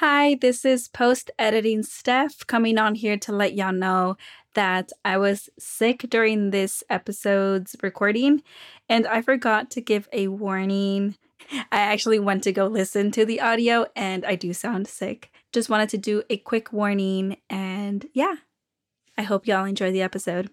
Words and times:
Hi, 0.00 0.36
this 0.36 0.64
is 0.64 0.86
post 0.86 1.32
editing 1.40 1.82
Steph 1.82 2.46
coming 2.46 2.78
on 2.78 2.94
here 2.94 3.16
to 3.16 3.32
let 3.32 3.54
y'all 3.54 3.72
know 3.72 4.16
that 4.54 4.92
I 5.04 5.18
was 5.18 5.50
sick 5.58 6.06
during 6.08 6.50
this 6.50 6.84
episode's 6.88 7.74
recording 7.82 8.44
and 8.88 9.08
I 9.08 9.22
forgot 9.22 9.72
to 9.72 9.80
give 9.80 10.08
a 10.12 10.28
warning. 10.28 11.16
I 11.50 11.80
actually 11.80 12.20
went 12.20 12.44
to 12.44 12.52
go 12.52 12.68
listen 12.68 13.10
to 13.10 13.24
the 13.24 13.40
audio 13.40 13.86
and 13.96 14.24
I 14.24 14.36
do 14.36 14.52
sound 14.52 14.86
sick. 14.86 15.32
Just 15.52 15.68
wanted 15.68 15.88
to 15.88 15.98
do 15.98 16.22
a 16.30 16.36
quick 16.36 16.72
warning 16.72 17.38
and 17.50 18.06
yeah, 18.14 18.36
I 19.16 19.22
hope 19.22 19.48
y'all 19.48 19.64
enjoy 19.64 19.90
the 19.90 20.02
episode. 20.02 20.48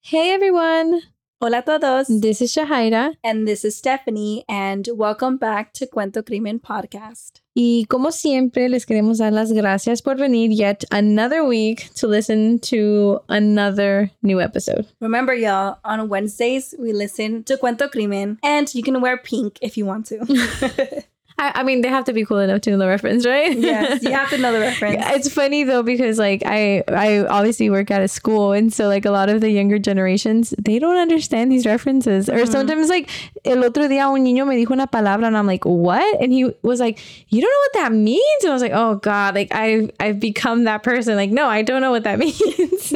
Hey 0.00 0.32
everyone, 0.32 1.02
Hola 1.42 1.60
a 1.60 1.62
todos. 1.62 2.06
this 2.20 2.42
is 2.42 2.52
Shahaira. 2.52 3.14
And 3.24 3.48
this 3.48 3.64
is 3.64 3.74
Stephanie, 3.74 4.44
and 4.46 4.86
welcome 4.92 5.38
back 5.38 5.72
to 5.72 5.86
Cuento 5.86 6.22
Crimen 6.22 6.60
Podcast. 6.60 7.40
Y 7.54 7.86
como 7.88 8.10
siempre, 8.10 8.68
les 8.68 8.84
queremos 8.84 9.20
dar 9.20 9.32
las 9.32 9.50
gracias 9.50 10.02
por 10.02 10.16
venir 10.16 10.50
yet 10.50 10.84
another 10.90 11.42
week 11.42 11.88
to 11.94 12.06
listen 12.06 12.58
to 12.58 13.20
another 13.30 14.10
new 14.22 14.38
episode. 14.38 14.86
Remember, 15.00 15.32
y'all, 15.32 15.78
on 15.82 16.10
Wednesdays, 16.10 16.74
we 16.78 16.92
listen 16.92 17.42
to 17.44 17.56
Cuento 17.56 17.90
Crimen, 17.90 18.38
and 18.42 18.74
you 18.74 18.82
can 18.82 19.00
wear 19.00 19.16
pink 19.16 19.58
if 19.62 19.78
you 19.78 19.86
want 19.86 20.04
to. 20.08 21.04
I, 21.40 21.60
I 21.60 21.62
mean, 21.62 21.80
they 21.80 21.88
have 21.88 22.04
to 22.04 22.12
be 22.12 22.26
cool 22.26 22.38
enough 22.38 22.60
to 22.62 22.70
know 22.70 22.76
the 22.76 22.86
reference, 22.86 23.26
right? 23.26 23.56
yes, 23.56 24.02
you 24.02 24.12
have 24.12 24.28
to 24.28 24.36
know 24.36 24.52
the 24.52 24.60
reference. 24.68 25.02
It's 25.06 25.32
funny 25.32 25.64
though 25.64 25.82
because 25.82 26.18
like 26.18 26.42
I 26.44 26.84
I 26.86 27.20
obviously 27.20 27.70
work 27.70 27.90
at 27.90 28.02
a 28.02 28.08
school 28.08 28.52
and 28.52 28.70
so 28.70 28.88
like 28.88 29.06
a 29.06 29.10
lot 29.10 29.30
of 29.30 29.40
the 29.40 29.50
younger 29.50 29.78
generations 29.78 30.54
they 30.58 30.78
don't 30.78 30.98
understand 30.98 31.50
these 31.50 31.64
references 31.64 32.28
or 32.28 32.34
mm-hmm. 32.34 32.52
sometimes 32.52 32.90
like 32.90 33.08
el 33.44 33.62
otro 33.64 33.88
día 33.88 34.08
un 34.08 34.22
niño 34.22 34.46
me 34.46 34.56
dijo 34.56 34.72
una 34.72 34.86
palabra 34.86 35.26
and 35.26 35.36
I'm 35.36 35.46
like 35.46 35.64
what? 35.64 36.20
And 36.20 36.32
he 36.32 36.44
was 36.62 36.80
like 36.80 36.98
you 37.28 37.40
don't 37.40 37.50
know 37.50 37.82
what 37.82 37.90
that 37.90 37.92
means? 37.92 38.44
And 38.44 38.50
I 38.50 38.54
was 38.54 38.62
like 38.62 38.72
oh 38.74 38.96
god 38.96 39.34
like 39.34 39.54
I've 39.54 39.90
I've 40.00 40.20
become 40.20 40.64
that 40.64 40.82
person. 40.82 41.16
Like 41.16 41.30
no 41.30 41.46
I 41.46 41.62
don't 41.62 41.80
know 41.80 41.90
what 41.90 42.04
that 42.04 42.18
means. 42.24 42.92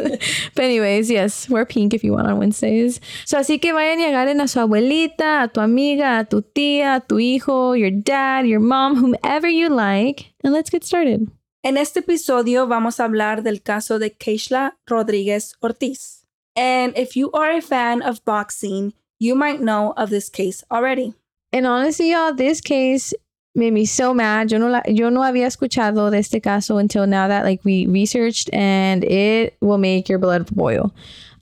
But 0.55 0.65
anyways 0.65 1.11
yes 1.11 1.49
wear 1.49 1.65
pink 1.65 1.95
if 1.95 2.05
you 2.05 2.13
want 2.13 2.29
on 2.29 2.39
Wednesdays. 2.39 3.01
So 3.25 3.39
así 3.39 3.61
que 3.61 3.73
vayan 3.73 4.01
y 4.01 4.07
agarren 4.07 4.41
a 4.41 4.49
su 4.49 4.61
abuelita 4.61 5.43
a 5.43 5.49
tu 5.49 5.61
amiga 5.61 6.21
a 6.21 6.25
tu 6.25 6.43
tía 6.43 6.97
a 6.97 7.01
tu 7.01 7.19
hijo 7.19 7.75
your 7.75 7.91
dad 7.91 8.47
your 8.47 8.61
mom 8.61 8.97
whomever 8.97 9.49
you 9.49 9.69
like 9.69 10.33
and 10.43 10.53
let's 10.53 10.71
get 10.71 10.85
started. 10.85 11.29
En 11.63 11.79
este 11.79 12.01
episodio 12.01 12.67
vamos 12.67 13.01
a 13.01 13.05
hablar 13.05 13.43
del 13.43 13.63
caso 13.63 13.99
de 13.99 14.11
Keishla 14.11 14.77
Rodriguez 14.87 15.55
Ortiz. 15.63 16.25
And 16.55 16.97
if 16.97 17.17
you 17.17 17.33
are 17.33 17.51
a 17.51 17.63
fan 17.63 18.03
of 18.03 18.23
boxing, 18.25 18.93
you 19.19 19.35
might 19.35 19.61
know 19.61 19.93
of 19.97 20.11
this 20.11 20.29
case 20.29 20.65
already. 20.71 21.15
And 21.53 21.67
honestly, 21.67 22.11
y'all, 22.11 22.35
this 22.35 22.61
case 22.61 23.15
made 23.55 23.73
me 23.73 23.85
so 23.85 24.13
mad. 24.13 24.51
Yo 24.51 24.59
no, 24.59 24.69
la, 24.69 24.83
yo 24.87 25.09
no 25.09 25.21
había 25.21 25.47
escuchado 25.47 26.11
de 26.11 26.19
este 26.19 26.43
caso 26.43 26.79
until 26.79 27.07
now 27.07 27.29
that 27.29 27.45
like 27.45 27.65
we 27.65 27.87
researched 27.87 28.51
and 28.53 29.05
it 29.05 29.57
will 29.61 29.79
make 29.79 30.09
your 30.09 30.19
blood 30.19 30.47
boil. 30.55 30.93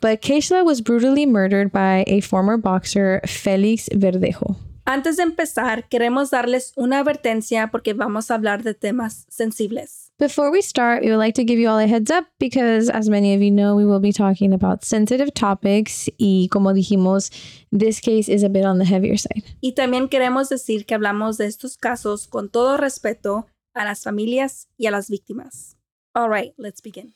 But 0.00 0.20
Keishla 0.20 0.64
was 0.64 0.80
brutally 0.80 1.26
murdered 1.26 1.70
by 1.70 2.04
a 2.08 2.20
former 2.20 2.56
boxer, 2.56 3.20
Felix 3.24 3.88
Verdejo. 3.92 4.56
Antes 4.84 5.16
de 5.16 5.22
empezar, 5.22 5.88
queremos 5.88 6.30
darles 6.30 6.72
una 6.76 6.98
advertencia 6.98 7.70
porque 7.70 7.94
vamos 7.94 8.30
a 8.30 8.34
hablar 8.34 8.64
de 8.64 8.74
temas 8.74 9.26
sensibles. 9.28 10.10
Before 10.18 10.50
we 10.50 10.60
start, 10.60 11.02
we 11.02 11.10
would 11.10 11.18
like 11.18 11.34
to 11.34 11.44
give 11.44 11.60
you 11.60 11.68
all 11.68 11.78
a 11.78 11.86
heads 11.86 12.10
up 12.10 12.26
because, 12.38 12.90
as 12.90 13.08
many 13.08 13.34
of 13.34 13.40
you 13.40 13.50
know, 13.50 13.76
we 13.76 13.84
will 13.84 14.00
be 14.00 14.12
talking 14.12 14.52
about 14.52 14.84
sensitive 14.84 15.32
topics. 15.32 16.10
Y 16.18 16.48
como 16.50 16.72
dijimos, 16.72 17.30
this 17.70 18.00
case 18.00 18.28
is 18.28 18.42
a 18.42 18.48
bit 18.48 18.64
on 18.64 18.78
the 18.78 18.84
heavier 18.84 19.16
side. 19.16 19.44
Y 19.60 19.72
también 19.72 20.08
queremos 20.08 20.48
decir 20.48 20.84
que 20.84 20.94
hablamos 20.94 21.38
de 21.38 21.46
estos 21.46 21.76
casos 21.76 22.26
con 22.26 22.50
todo 22.50 22.76
respeto 22.76 23.46
a 23.74 23.84
las 23.84 24.02
familias 24.02 24.68
y 24.76 24.86
a 24.86 24.90
las 24.90 25.08
víctimas. 25.08 25.76
All 26.14 26.28
right, 26.28 26.52
let's 26.58 26.82
begin. 26.82 27.14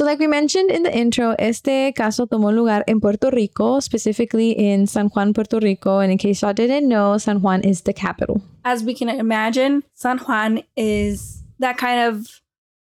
So, 0.00 0.06
like 0.06 0.18
we 0.18 0.28
mentioned 0.28 0.70
in 0.70 0.82
the 0.82 0.96
intro, 0.96 1.34
este 1.38 1.92
caso 1.94 2.26
tomó 2.26 2.54
lugar 2.54 2.84
en 2.88 3.00
Puerto 3.00 3.30
Rico, 3.30 3.80
specifically 3.80 4.52
in 4.52 4.86
San 4.86 5.10
Juan, 5.10 5.34
Puerto 5.34 5.60
Rico. 5.60 5.98
And 5.98 6.10
in 6.10 6.16
case 6.16 6.40
y'all 6.40 6.54
didn't 6.54 6.88
know, 6.88 7.18
San 7.18 7.42
Juan 7.42 7.60
is 7.60 7.82
the 7.82 7.92
capital. 7.92 8.40
As 8.64 8.82
we 8.82 8.94
can 8.94 9.10
imagine, 9.10 9.84
San 9.92 10.16
Juan 10.16 10.62
is 10.74 11.44
that 11.58 11.76
kind 11.76 12.00
of 12.00 12.40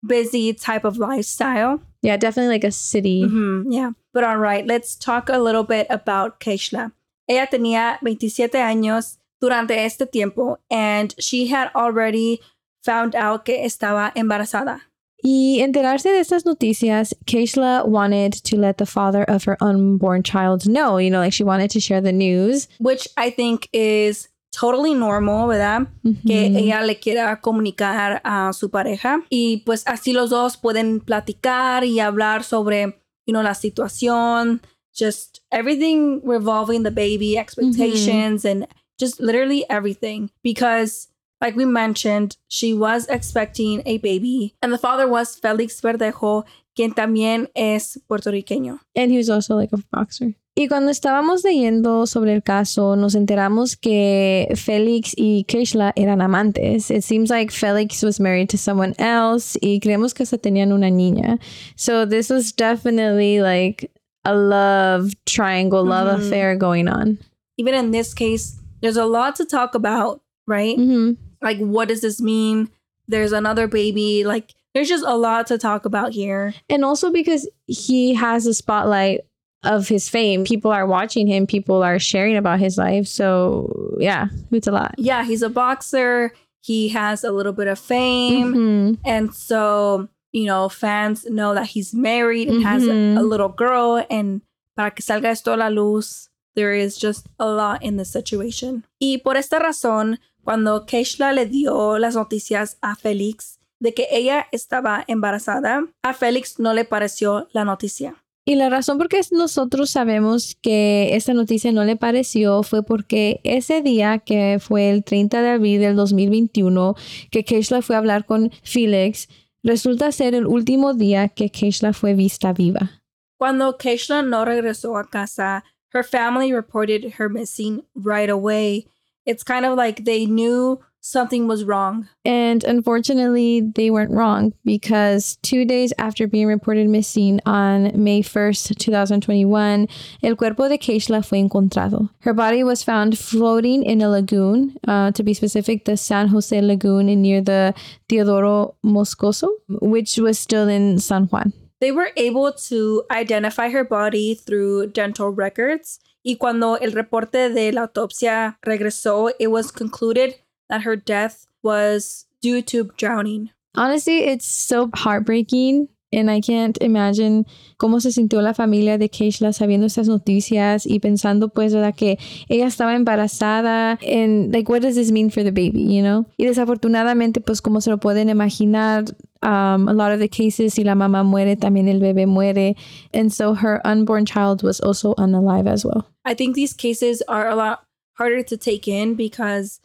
busy 0.02 0.54
type 0.54 0.86
of 0.86 0.96
lifestyle. 0.96 1.82
Yeah, 2.00 2.16
definitely 2.16 2.54
like 2.54 2.64
a 2.64 2.72
city. 2.72 3.24
Mhm, 3.24 3.66
yeah. 3.68 3.90
But 4.14 4.24
all 4.24 4.38
right, 4.38 4.66
let's 4.66 4.96
talk 4.96 5.28
a 5.28 5.36
little 5.36 5.64
bit 5.64 5.86
about 5.90 6.40
Keishla. 6.40 6.92
Ella 7.28 7.46
tenía 7.46 7.98
27 8.00 8.58
años 8.58 9.18
durante 9.38 9.84
este 9.84 10.10
tiempo 10.10 10.60
and 10.70 11.14
she 11.18 11.48
had 11.48 11.70
already 11.74 12.40
found 12.82 13.14
out 13.14 13.44
que 13.44 13.62
estaba 13.66 14.12
embarazada. 14.16 14.80
Y 15.22 15.60
enterarse 15.60 16.10
de 16.10 16.20
estas 16.20 16.44
noticias, 16.44 17.14
Keishla 17.26 17.84
wanted 17.86 18.32
to 18.44 18.56
let 18.56 18.76
the 18.78 18.86
father 18.86 19.22
of 19.28 19.44
her 19.44 19.56
unborn 19.60 20.22
child 20.22 20.64
know. 20.64 20.98
You 20.98 21.10
know, 21.10 21.20
like 21.20 21.32
she 21.32 21.44
wanted 21.44 21.70
to 21.70 21.80
share 21.80 22.00
the 22.00 22.12
news. 22.12 22.68
which 22.80 23.08
I 23.16 23.30
think 23.30 23.68
is 23.72 24.28
totally 24.50 24.94
normal, 24.94 25.46
¿verdad? 25.48 25.86
Que 26.26 26.50
Mhm. 26.50 26.56
ella 26.56 26.82
le 26.84 26.96
quiera 26.98 27.40
comunicar 27.40 28.20
a 28.24 28.52
su 28.52 28.68
pareja 28.68 29.22
y 29.30 29.62
pues 29.64 29.82
así 29.86 30.12
los 30.12 30.28
dos 30.30 30.56
pueden 30.58 31.00
platicar 31.00 31.84
y 31.84 32.00
hablar 32.00 32.42
sobre, 32.44 32.98
you 33.26 33.32
know, 33.32 33.42
la 33.42 33.54
situación, 33.54 34.60
just 34.92 35.40
everything 35.50 36.20
revolving 36.24 36.82
the 36.82 36.90
baby 36.90 37.38
expectations 37.38 38.44
and 38.44 38.66
just 39.00 39.20
literally 39.20 39.64
everything 39.70 40.30
because 40.42 41.08
like 41.42 41.56
we 41.56 41.64
mentioned, 41.66 42.36
she 42.48 42.72
was 42.72 43.06
expecting 43.08 43.82
a 43.84 43.98
baby 43.98 44.54
and 44.62 44.72
the 44.72 44.78
father 44.78 45.06
was 45.08 45.36
Felix 45.36 45.80
Verdejo, 45.80 46.44
quien 46.76 46.94
también 46.94 47.48
es 47.54 47.98
puertorriqueño. 48.08 48.78
And 48.96 49.10
he 49.10 49.18
was 49.18 49.28
also 49.28 49.56
like 49.56 49.72
a 49.74 49.78
boxer. 49.92 50.34
Y 50.54 50.68
cuando 50.68 50.90
estábamos 50.90 51.44
leyendo 51.44 52.06
sobre 52.06 52.34
el 52.34 52.42
caso, 52.42 52.94
nos 52.94 53.14
enteramos 53.14 53.74
que 53.74 54.48
Félix 54.54 55.14
y 55.16 55.44
Keishla 55.48 55.92
eran 55.96 56.20
amantes. 56.20 56.90
It 56.90 57.02
seems 57.04 57.30
like 57.30 57.50
Félix 57.50 58.02
was 58.04 58.20
married 58.20 58.50
to 58.50 58.58
someone 58.58 58.94
else 58.98 59.56
y 59.62 59.80
creemos 59.82 60.12
que 60.14 60.24
hasta 60.24 60.36
tenían 60.36 60.72
una 60.72 60.90
niña. 60.90 61.38
So 61.74 62.04
this 62.06 62.28
was 62.28 62.52
definitely 62.52 63.40
like 63.40 63.90
a 64.26 64.34
love 64.34 65.14
triangle, 65.24 65.84
love 65.84 66.06
Mhm. 66.08 66.20
affair 66.26 66.56
going 66.56 66.86
on. 66.86 67.18
Even 67.56 67.74
in 67.74 67.90
this 67.90 68.12
case, 68.14 68.54
there's 68.82 68.98
a 68.98 69.06
lot 69.06 69.34
to 69.36 69.46
talk 69.46 69.74
about, 69.74 70.20
right? 70.46 70.76
hmm 70.76 71.12
like 71.42 71.58
what 71.58 71.88
does 71.88 72.00
this 72.00 72.20
mean 72.20 72.70
there's 73.08 73.32
another 73.32 73.66
baby 73.66 74.24
like 74.24 74.54
there's 74.74 74.88
just 74.88 75.04
a 75.04 75.16
lot 75.16 75.46
to 75.48 75.58
talk 75.58 75.84
about 75.84 76.12
here 76.14 76.54
And 76.70 76.84
also 76.84 77.10
because 77.12 77.48
he 77.66 78.14
has 78.14 78.46
a 78.46 78.54
spotlight 78.54 79.20
of 79.64 79.86
his 79.86 80.08
fame. 80.08 80.42
People 80.44 80.72
are 80.72 80.86
watching 80.86 81.26
him, 81.28 81.46
people 81.46 81.82
are 81.84 81.98
sharing 82.00 82.36
about 82.36 82.58
his 82.58 82.76
life. 82.78 83.06
So 83.06 83.94
yeah, 84.00 84.26
it's 84.50 84.66
a 84.66 84.72
lot. 84.72 84.94
yeah 84.98 85.24
he's 85.24 85.42
a 85.42 85.50
boxer 85.50 86.32
he 86.62 86.88
has 86.90 87.22
a 87.24 87.30
little 87.32 87.52
bit 87.52 87.66
of 87.68 87.78
fame 87.78 88.54
Mhm. 88.54 88.98
and 89.04 89.34
so 89.34 90.08
you 90.32 90.46
know 90.46 90.68
fans 90.68 91.26
know 91.28 91.54
that 91.54 91.66
he's 91.66 91.92
married 91.92 92.48
and 92.48 92.62
has 92.62 92.86
a, 92.86 93.16
a 93.18 93.22
little 93.22 93.48
girl 93.50 94.04
and 94.10 94.40
para 94.76 94.90
que 94.90 95.02
salga 95.04 95.26
esto 95.26 95.54
a 95.54 95.56
la 95.58 95.68
luz 95.68 96.28
there 96.54 96.78
is 96.78 96.98
just 97.00 97.26
a 97.38 97.46
lot 97.46 97.82
in 97.82 97.96
this 97.96 98.10
situation 98.10 98.84
y 98.98 99.18
por 99.18 99.36
esta 99.36 99.58
razón 99.58 100.20
cuando 100.42 100.86
Keishla 100.86 101.32
le 101.32 101.46
dio 101.46 101.98
las 101.98 102.14
noticias 102.14 102.78
a 102.80 102.96
Félix 102.96 103.58
de 103.80 103.94
que 103.94 104.08
ella 104.10 104.46
estaba 104.52 105.04
embarazada 105.06 105.86
a 106.02 106.14
Félix 106.14 106.58
no 106.58 106.74
le 106.74 106.84
pareció 106.84 107.48
la 107.52 107.64
noticia 107.64 108.22
Y 108.44 108.56
la 108.56 108.68
razón 108.68 108.98
por 108.98 109.08
qué 109.08 109.20
nosotros 109.30 109.90
sabemos 109.90 110.56
que 110.60 111.14
esta 111.14 111.32
noticia 111.32 111.70
no 111.70 111.84
le 111.84 111.94
pareció 111.94 112.64
fue 112.64 112.82
porque 112.82 113.40
ese 113.44 113.82
día, 113.82 114.18
que 114.18 114.58
fue 114.60 114.90
el 114.90 115.04
30 115.04 115.42
de 115.42 115.50
abril 115.50 115.80
del 115.80 115.94
2021, 115.94 116.96
que 117.30 117.44
Keishla 117.44 117.82
fue 117.82 117.94
a 117.94 117.98
hablar 118.00 118.26
con 118.26 118.50
Felix, 118.64 119.28
resulta 119.62 120.10
ser 120.10 120.34
el 120.34 120.46
último 120.46 120.92
día 120.92 121.28
que 121.28 121.50
Keishla 121.50 121.92
fue 121.92 122.14
vista 122.14 122.52
viva. 122.52 123.02
Cuando 123.38 123.76
Keishla 123.76 124.22
no 124.22 124.44
regresó 124.44 124.96
a 124.96 125.08
casa, 125.08 125.64
her 125.92 126.02
family 126.02 126.52
reported 126.52 127.14
her 127.14 127.28
missing 127.28 127.82
right 127.94 128.30
away. 128.30 128.86
It's 129.24 129.44
kind 129.44 129.64
of 129.64 129.76
like 129.76 130.04
they 130.04 130.26
knew 130.26 130.80
something 131.02 131.46
was 131.46 131.64
wrong. 131.64 132.08
And 132.24 132.64
unfortunately, 132.64 133.60
they 133.60 133.90
weren't 133.90 134.12
wrong 134.12 134.54
because 134.64 135.36
two 135.42 135.64
days 135.64 135.92
after 135.98 136.26
being 136.26 136.46
reported 136.46 136.88
missing 136.88 137.40
on 137.44 137.90
May 138.02 138.22
1st, 138.22 138.78
2021, 138.78 139.88
el 140.22 140.36
cuerpo 140.36 140.68
de 140.68 140.78
Keishla 140.78 141.24
fue 141.24 141.38
encontrado. 141.38 142.08
Her 142.20 142.32
body 142.32 142.64
was 142.64 142.82
found 142.82 143.18
floating 143.18 143.82
in 143.82 144.00
a 144.00 144.08
lagoon, 144.08 144.76
uh, 144.86 145.10
to 145.12 145.22
be 145.22 145.34
specific, 145.34 145.84
the 145.84 145.96
San 145.96 146.28
Jose 146.28 146.58
Lagoon 146.60 147.06
near 147.06 147.42
the 147.42 147.74
Teodoro 148.08 148.76
Moscoso, 148.84 149.48
which 149.68 150.16
was 150.16 150.38
still 150.38 150.68
in 150.68 150.98
San 150.98 151.24
Juan. 151.24 151.52
They 151.82 151.90
were 151.90 152.12
able 152.16 152.52
to 152.70 153.02
identify 153.10 153.70
her 153.70 153.82
body 153.82 154.36
through 154.36 154.92
dental 154.92 155.30
records. 155.30 155.98
Y 156.24 156.36
cuando 156.38 156.76
el 156.76 156.92
reporte 156.92 157.52
de 157.52 157.72
la 157.72 157.88
autopsia 157.88 158.56
regresó, 158.64 159.32
it 159.40 159.48
was 159.48 159.72
concluded 159.72 160.36
that 160.68 160.82
her 160.82 160.94
death 160.94 161.48
was 161.60 162.26
due 162.40 162.62
to 162.62 162.92
drowning. 162.96 163.50
Honestly, 163.74 164.18
it's 164.22 164.46
so 164.46 164.90
heartbreaking. 164.94 165.88
And 166.12 166.30
I 166.30 166.40
can't 166.40 166.76
imagine 166.82 167.46
cómo 167.78 168.00
se 168.00 168.12
sintió 168.12 168.42
la 168.42 168.54
familia 168.54 168.98
de 168.98 169.08
Keishla 169.08 169.52
sabiendo 169.52 169.86
estas 169.86 170.08
noticias 170.08 170.86
y 170.86 171.00
pensando 171.00 171.48
pues 171.48 171.74
¿verdad? 171.74 171.94
que 171.94 172.18
ella 172.48 172.66
estaba 172.66 172.94
embarazada 172.94 173.98
and 174.06 174.52
like 174.52 174.70
what 174.70 174.82
does 174.82 174.94
this 174.94 175.10
mean 175.10 175.30
for 175.30 175.42
the 175.42 175.50
baby, 175.50 175.84
you 175.84 176.02
know? 176.02 176.26
Y 176.36 176.44
desafortunadamente 176.44 177.40
pues 177.40 177.60
como 177.62 177.80
se 177.80 177.90
lo 177.90 177.98
pueden 177.98 178.28
imaginar 178.28 179.04
um, 179.42 179.88
a 179.88 179.92
lot 179.92 180.12
of 180.12 180.20
the 180.20 180.28
cases 180.28 180.74
si 180.74 180.84
la 180.84 180.94
mamá 180.94 181.24
muere 181.24 181.56
también 181.56 181.88
el 181.88 182.00
bebé 182.00 182.26
muere 182.26 182.76
and 183.12 183.32
so 183.32 183.54
her 183.54 183.80
unborn 183.84 184.26
child 184.26 184.62
was 184.62 184.80
also 184.80 185.14
unalive 185.14 185.66
as 185.66 185.84
well. 185.84 186.06
I 186.24 186.34
think 186.34 186.54
these 186.54 186.74
cases 186.74 187.22
are 187.28 187.48
a 187.48 187.56
lot 187.56 187.80
harder 188.18 188.42
to 188.42 188.56
take 188.56 188.86
in 188.86 189.14
because 189.14 189.80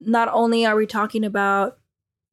not 0.00 0.28
only 0.32 0.66
are 0.66 0.76
we 0.76 0.86
talking 0.86 1.24
about, 1.24 1.78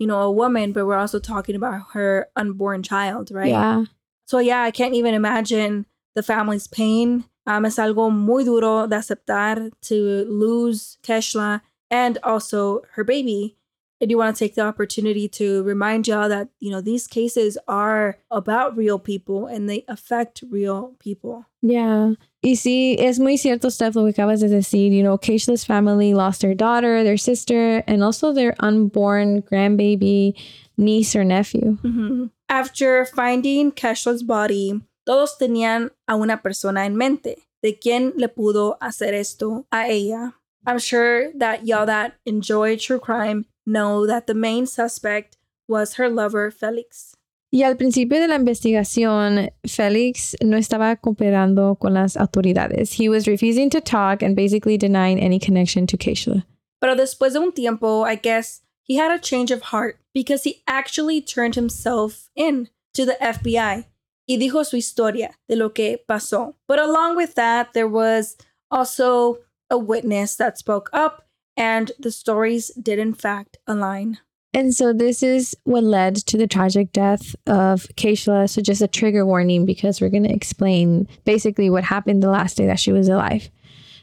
you 0.02 0.08
know, 0.08 0.20
a 0.22 0.32
woman, 0.32 0.72
but 0.74 0.88
we're 0.88 0.98
also 0.98 1.20
talking 1.20 1.56
about 1.56 1.80
her 1.94 2.28
unborn 2.36 2.82
child, 2.82 3.30
right? 3.30 3.50
Yeah. 3.50 3.86
So 4.26 4.40
yeah, 4.40 4.64
I 4.64 4.72
can't 4.72 4.96
even 4.96 5.14
imagine 5.14 5.86
the 6.16 6.24
family's 6.24 6.66
pain. 6.66 7.26
Um, 7.46 7.66
es 7.66 7.78
algo 7.78 8.12
muy 8.12 8.44
duro 8.44 8.88
de 8.88 8.96
aceptar 8.96 9.72
to 9.82 10.26
lose 10.28 10.98
Keishla 11.04 11.62
and 11.92 12.18
also 12.24 12.82
her 12.94 13.04
baby. 13.04 13.58
I 14.02 14.06
do 14.06 14.18
want 14.18 14.36
to 14.36 14.40
take 14.40 14.56
the 14.56 14.62
opportunity 14.62 15.28
to 15.30 15.62
remind 15.64 16.08
y'all 16.08 16.28
that, 16.28 16.50
you 16.60 16.72
know, 16.72 16.82
these 16.82 17.06
cases 17.06 17.58
are 17.68 18.18
about 18.32 18.76
real 18.76 18.98
people 18.98 19.46
and 19.46 19.70
they 19.70 19.86
affect 19.88 20.44
real 20.50 20.96
people. 21.00 21.46
Yeah. 21.62 22.14
Y 22.44 22.56
sí, 22.56 22.96
es 22.98 23.20
muy 23.20 23.38
cierto, 23.38 23.70
Steph, 23.70 23.96
lo 23.96 24.06
que 24.06 24.14
acabas 24.14 24.40
de 24.40 24.48
decir. 24.48 24.92
You 24.92 25.04
know, 25.04 25.20
Keishla's 25.20 25.64
family 25.64 26.16
lost 26.16 26.42
their 26.42 26.56
daughter, 26.56 27.04
their 27.04 27.18
sister, 27.18 27.84
and 27.88 28.04
also 28.04 28.34
their 28.34 28.56
unborn 28.60 29.44
grandbaby, 29.44 30.34
niece, 30.78 31.16
or 31.16 31.24
nephew. 31.24 31.78
Mm-hmm. 31.84 32.26
After 32.50 33.06
finding 33.06 33.72
Keishla's 33.72 34.24
body, 34.24 34.82
todos 35.06 35.38
tenían 35.40 35.92
a 36.08 36.16
una 36.16 36.38
persona 36.38 36.86
en 36.86 36.98
mente. 36.98 37.36
¿De 37.62 37.74
quién 37.74 38.14
le 38.16 38.28
pudo 38.28 38.80
hacer 38.82 39.14
esto 39.14 39.68
a 39.72 39.88
ella? 39.88 40.34
I'm 40.66 40.80
sure 40.80 41.32
that 41.38 41.68
y'all 41.68 41.86
that 41.86 42.14
enjoy 42.26 42.78
true 42.78 43.00
crime 43.00 43.46
know 43.66 44.06
that 44.08 44.28
the 44.28 44.34
main 44.34 44.66
suspect 44.66 45.38
was 45.68 45.96
her 45.96 46.10
lover, 46.10 46.52
Felix. 46.52 47.16
Y 47.54 47.64
al 47.64 47.76
principio 47.76 48.20
de 48.20 48.28
la 48.28 48.36
investigación, 48.36 49.50
Felix 49.68 50.36
no 50.42 50.58
estaba 50.58 50.96
cooperando 50.96 51.78
con 51.78 51.94
las 51.94 52.16
autoridades. 52.16 52.94
He 52.94 53.10
was 53.10 53.28
refusing 53.28 53.70
to 53.72 53.82
talk 53.82 54.24
and 54.24 54.38
basically 54.38 54.78
denying 54.78 55.20
any 55.20 55.38
connection 55.38 55.86
to 55.88 55.98
Keishla. 55.98 56.46
Pero 56.80 56.96
después 56.96 57.34
de 57.34 57.40
un 57.40 57.52
tiempo, 57.52 58.04
I 58.04 58.16
guess 58.16 58.62
he 58.84 58.96
had 58.96 59.12
a 59.12 59.20
change 59.20 59.52
of 59.52 59.64
heart 59.64 60.00
because 60.14 60.44
he 60.46 60.64
actually 60.66 61.22
turned 61.22 61.56
himself 61.56 62.30
in 62.36 62.70
to 62.94 63.06
the 63.06 63.18
FBI 63.22 63.86
y 64.28 64.38
dijo 64.38 64.66
su 64.66 64.78
historia 64.78 65.36
de 65.50 65.58
lo 65.58 65.70
que 65.70 65.98
pasó. 66.08 66.56
But 66.68 66.80
along 66.80 67.18
with 67.18 67.36
that, 67.36 67.74
there 67.74 67.88
was 67.88 68.38
also 68.70 69.40
a 69.70 69.78
witness 69.78 70.38
that 70.38 70.58
spoke 70.58 70.90
up 70.94 71.28
and 71.58 71.92
the 72.00 72.12
stories 72.12 72.72
did 72.82 73.00
in 73.00 73.14
fact 73.14 73.58
align. 73.68 74.20
And 74.54 74.74
so 74.74 74.92
this 74.92 75.24
is 75.24 75.56
what 75.64 75.84
led 75.84 76.16
to 76.28 76.38
the 76.38 76.48
tragic 76.48 76.92
death 76.92 77.36
of 77.48 77.88
Keishla. 77.96 78.50
So 78.50 78.62
just 78.62 78.82
a 78.82 78.88
trigger 78.88 79.26
warning 79.26 79.66
because 79.66 80.02
we're 80.02 80.10
going 80.10 80.24
to 80.24 80.34
explain 80.34 81.08
basically 81.24 81.70
what 81.70 81.86
happened 81.86 82.22
the 82.22 82.30
last 82.30 82.58
day 82.58 82.66
that 82.66 82.80
she 82.80 82.92
was 82.92 83.08
alive. 83.08 83.50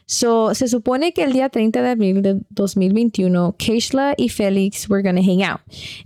So 0.07 0.53
se 0.53 0.65
supone 0.65 1.13
que 1.13 1.23
el 1.23 1.33
día 1.33 1.51
30 1.51 1.83
de 1.83 1.89
abril 1.89 2.23
de 2.23 2.39
2021, 2.55 3.53
Keishla 3.59 4.15
y 4.17 4.27
Felix 4.27 4.89
were 4.89 5.03
going 5.03 5.17
to 5.17 5.21
hang 5.21 5.43
out. 5.43 5.61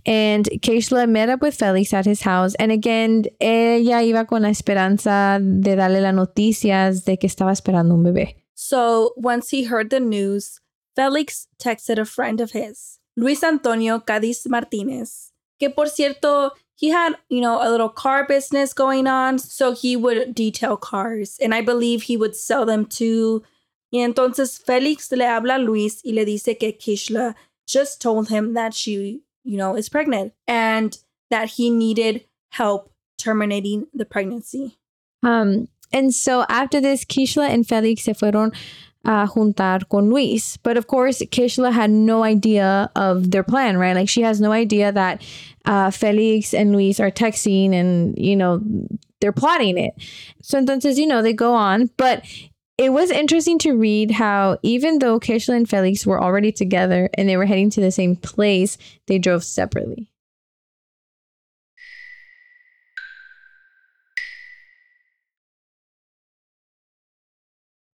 And 0.06 0.46
Keishla 0.62 1.08
met 1.08 1.30
up 1.30 1.42
with 1.42 1.56
Felix 1.56 1.94
at 1.94 2.06
his 2.06 2.22
house. 2.22 2.54
And 2.56 2.70
again, 2.70 3.24
ella 3.40 4.02
iba 4.04 4.28
con 4.28 4.42
la 4.42 4.50
esperanza 4.50 5.40
de 5.42 5.78
darle 5.78 6.02
las 6.02 6.14
noticias 6.14 7.06
de 7.06 7.16
que 7.16 7.30
estaba 7.30 7.54
esperando 7.54 7.94
un 7.94 8.04
bebé. 8.04 8.36
So 8.56 9.14
once 9.16 9.52
he 9.52 9.64
heard 9.64 9.90
the 9.90 10.02
news, 10.02 10.60
Felix 10.96 11.48
texted 11.60 11.98
a 11.98 12.06
friend 12.06 12.40
of 12.42 12.52
his, 12.52 13.00
Luis 13.16 13.44
Antonio 13.44 14.00
Cadiz 14.00 14.48
Martinez, 14.48 15.32
que 15.60 15.70
por 15.70 15.88
cierto, 15.88 16.52
he 16.76 16.90
had, 16.90 17.16
you 17.30 17.40
know, 17.40 17.62
a 17.62 17.70
little 17.70 17.90
car 17.90 18.26
business 18.28 18.74
going 18.74 19.08
on, 19.08 19.40
so 19.40 19.74
he 19.74 19.96
would 19.96 20.34
detail 20.36 20.76
cars, 20.76 21.38
and 21.42 21.54
I 21.54 21.62
believe 21.62 22.04
he 22.04 22.18
would 22.18 22.36
sell 22.36 22.66
them 22.66 22.86
too. 22.86 23.44
Y 23.92 24.00
entonces 24.00 24.58
Felix 24.58 25.12
le 25.12 25.26
habla 25.26 25.58
a 25.58 25.60
Luis 25.60 26.02
y 26.04 26.12
le 26.14 26.26
dice 26.26 26.58
que 26.60 26.74
Keishla 26.74 27.36
just 27.68 28.02
told 28.02 28.30
him 28.30 28.54
that 28.54 28.74
she, 28.74 29.22
you 29.44 29.58
know, 29.58 29.76
is 29.76 29.88
pregnant 29.88 30.34
and 30.48 30.98
that 31.30 31.52
he 31.52 31.70
needed 31.70 32.26
help 32.50 32.92
terminating 33.18 33.88
the 33.94 34.06
pregnancy. 34.06 34.78
Um, 35.22 35.68
and 35.92 36.14
so 36.14 36.44
after 36.50 36.82
this, 36.82 37.06
Keishla 37.06 37.50
and 37.50 37.68
Felix 37.68 38.04
se 38.04 38.14
fueron 38.14 38.54
a 39.06 39.28
juntar 39.28 39.88
con 39.90 40.10
Luis. 40.10 40.58
But 40.58 40.78
of 40.78 40.88
course, 40.88 41.20
Keishla 41.20 41.72
had 41.72 41.90
no 41.90 42.24
idea 42.24 42.90
of 42.96 43.32
their 43.32 43.44
plan, 43.44 43.78
right? 43.78 43.96
Like 43.96 44.10
she 44.10 44.22
has 44.22 44.40
no 44.40 44.52
idea 44.52 44.92
that 44.92 45.22
uh, 45.66 45.92
Felix 45.92 46.54
and 46.54 46.74
Luis 46.74 47.00
are 47.00 47.12
texting 47.12 47.74
and, 47.74 48.18
you 48.18 48.36
know, 48.36 48.62
they're 49.20 49.32
plotting 49.32 49.78
it. 49.78 49.94
So 50.42 50.60
entonces, 50.60 50.98
you 50.98 51.08
know, 51.08 51.22
they 51.22 51.34
go 51.34 51.54
on. 51.54 51.90
But 51.98 52.26
it 52.78 52.92
was 52.92 53.12
interesting 53.12 53.60
to 53.60 53.74
read 53.74 54.12
how 54.12 54.58
even 54.64 55.00
though 55.00 55.20
Keishla 55.20 55.56
and 55.56 55.70
Felix 55.70 56.06
were 56.06 56.22
already 56.22 56.52
together 56.52 57.10
and 57.14 57.30
they 57.30 57.38
were 57.38 57.46
heading 57.46 57.70
to 57.72 57.82
the 57.82 57.92
same 57.92 58.16
place, 58.16 58.78
they 59.08 59.20
drove 59.20 59.44
separately. 59.44 60.13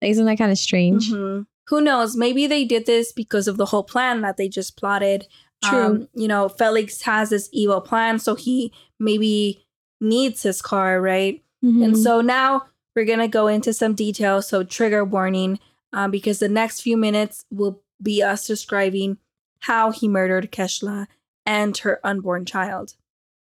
Isn't 0.02 0.26
that 0.26 0.38
kind 0.38 0.52
of 0.52 0.58
strange? 0.58 1.10
Mm-hmm. 1.12 1.44
Who 1.68 1.82
knows? 1.82 2.16
Maybe 2.16 2.48
they 2.48 2.66
did 2.66 2.86
this 2.86 3.12
because 3.12 3.48
of 3.48 3.58
the 3.58 3.66
whole 3.66 3.84
plan 3.84 4.22
that 4.22 4.38
they 4.38 4.48
just 4.48 4.78
plotted. 4.78 5.28
True. 5.64 5.84
Um, 5.84 6.08
you 6.16 6.28
know, 6.28 6.50
Felix 6.50 7.02
has 7.04 7.30
this 7.30 7.50
evil 7.52 7.82
plan, 7.82 8.18
so 8.20 8.36
he 8.36 8.74
maybe 9.00 9.64
needs 10.02 10.44
his 10.44 10.62
car, 10.62 11.02
right? 11.02 11.44
Mhm. 11.64 11.84
And 11.84 11.98
so 11.98 12.22
now 12.22 12.64
we're 12.96 13.06
going 13.06 13.20
to 13.20 13.28
go 13.28 13.48
into 13.48 13.74
some 13.74 13.94
details. 13.94 14.48
So, 14.48 14.64
trigger 14.64 15.04
warning, 15.04 15.60
um, 15.94 16.12
because 16.12 16.40
the 16.40 16.50
next 16.50 16.82
few 16.82 16.98
minutes 16.98 17.46
will 17.52 17.82
be 18.02 18.24
us 18.24 18.48
describing 18.48 19.18
how 19.60 19.92
he 19.92 20.08
murdered 20.08 20.52
Keishla 20.52 21.08
and 21.46 21.78
her 21.80 22.00
unborn 22.04 22.46
child. 22.46 22.96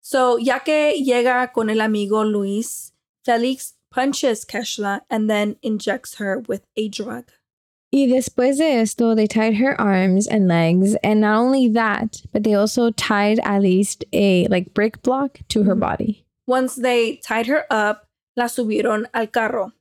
So, 0.02 0.38
ya 0.38 0.60
que 0.60 0.94
llega 1.02 1.52
con 1.54 1.70
el 1.70 1.80
amigo 1.80 2.24
Luis, 2.24 2.92
Felix 3.24 3.74
punches 3.94 4.44
Keishla 4.46 5.02
and 5.10 5.30
then 5.30 5.56
injects 5.62 6.16
her 6.16 6.40
with 6.48 6.64
a 6.76 6.90
drug. 6.90 7.26
Y 7.92 8.08
después 8.08 8.58
de 8.58 8.82
esto, 8.82 9.14
they 9.14 9.28
tied 9.28 9.58
her 9.58 9.80
arms 9.80 10.28
and 10.28 10.48
legs. 10.48 10.96
And 11.04 11.22
not 11.22 11.38
only 11.40 11.68
that, 11.70 12.24
but 12.32 12.44
they 12.44 12.56
also 12.56 12.90
tied 12.90 13.40
at 13.44 13.62
least 13.62 14.04
a 14.12 14.48
like 14.48 14.74
brick 14.74 15.04
block 15.04 15.40
to 15.50 15.64
her 15.64 15.76
Mhm. 15.76 15.80
body. 15.80 16.26
Once 16.48 16.76
they 16.76 17.18
tied 17.18 17.46
her 17.46 17.66
up, 17.70 18.08
la 18.36 18.46
subieron 18.46 19.06
al 19.14 19.28
carro 19.28 19.72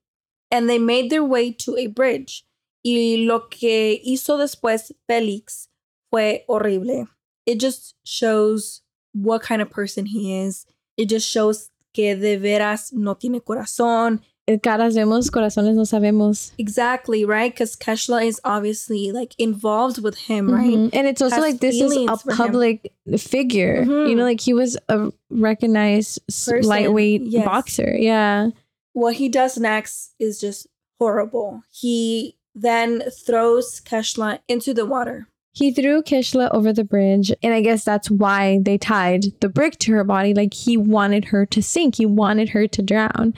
and 0.51 0.69
they 0.69 0.79
made 0.79 1.09
their 1.09 1.25
way 1.25 1.51
to 1.51 1.77
a 1.79 1.87
bridge. 1.87 2.45
Y 2.85 3.17
lo 3.27 3.49
que 3.49 3.99
hizo 4.05 4.37
después 4.37 4.93
Felix 5.09 5.69
fue 6.11 6.45
horrible. 6.47 7.09
It 7.47 7.59
just 7.59 7.95
shows 8.05 8.83
what 9.15 9.43
kind 9.43 9.63
of 9.63 9.71
person 9.71 10.05
he 10.07 10.35
is. 10.39 10.67
It 10.99 11.09
just 11.09 11.27
shows 11.27 11.71
que 11.93 12.17
de 12.17 12.39
veras 12.39 12.93
no 12.93 13.15
tiene 13.17 13.41
corazón. 13.41 14.21
Eh, 14.49 14.59
Caras 14.59 14.95
vemos, 14.97 15.31
corazones 15.31 15.77
no 15.77 15.85
sabemos. 15.85 16.53
Exactly, 16.59 17.25
right? 17.25 17.53
Because 17.55 17.77
Keishla 17.77 18.25
is 18.27 18.41
obviously 18.45 19.13
like 19.13 19.35
involved 19.39 20.03
with 20.03 20.17
him, 20.17 20.51
right? 20.51 20.77
Mhm. 20.77 20.91
And 20.93 21.07
it's 21.07 21.23
also 21.23 21.37
Has 21.37 21.45
like 21.45 21.61
this 21.61 21.77
is 21.81 21.93
a 21.97 22.17
for 22.17 22.33
him. 22.33 22.37
public 22.37 22.93
figure. 23.19 23.85
Mhm. 23.87 24.09
You 24.11 24.17
know, 24.17 24.25
like 24.25 24.41
he 24.41 24.53
was 24.53 24.77
a 24.89 25.13
recognized 25.31 26.19
Person, 26.27 26.63
lightweight 26.69 27.23
yes. 27.23 27.45
boxer. 27.45 27.97
Yeah. 27.99 28.51
what 28.95 29.15
he 29.15 29.29
does 29.31 29.57
next 29.57 30.13
is 30.19 30.39
just 30.39 30.67
horrible. 31.01 31.63
He 31.71 32.37
then 32.55 33.03
throws 33.25 33.81
Keishla 33.81 34.41
into 34.49 34.75
the 34.75 34.85
water. 34.85 35.29
He 35.55 35.71
threw 35.71 36.03
Keishla 36.03 36.51
over 36.53 36.73
the 36.73 36.85
bridge, 36.85 37.31
and 37.43 37.53
I 37.53 37.61
guess 37.61 37.85
that's 37.85 38.11
why 38.11 38.61
they 38.63 38.79
tied 38.79 39.39
the 39.41 39.51
brick 39.51 39.79
to 39.81 39.93
her 39.93 40.03
body. 40.03 40.33
Like 40.33 40.55
he 40.55 40.79
wanted 40.79 41.27
her 41.27 41.45
to 41.47 41.63
sink, 41.63 41.97
he 41.97 42.07
wanted 42.07 42.51
her 42.51 42.67
to 42.67 42.83
drown. 42.83 43.35